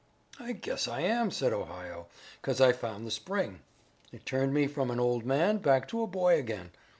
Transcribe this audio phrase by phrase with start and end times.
[0.39, 2.07] "I guess I am," said Ohio,
[2.41, 3.59] "'cause I found the spring.
[4.11, 6.71] It turned me from an old man back to a boy again.